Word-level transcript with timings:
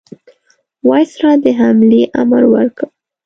وایسرا 0.87 1.31
د 1.43 1.45
حملې 1.59 2.01
امر 2.21 2.43
ورکړ. 2.53 2.85